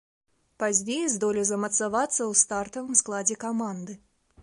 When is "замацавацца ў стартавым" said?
1.51-2.93